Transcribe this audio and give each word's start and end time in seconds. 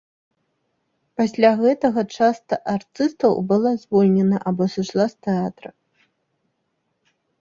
Пасля 1.19 1.51
гэтага 1.59 2.01
часта 2.17 2.53
артыстаў 2.75 3.33
была 3.51 3.71
звольнена 3.83 4.37
або 4.53 4.63
сышла 4.77 5.05
з 5.13 5.29
тэатра. 5.29 5.69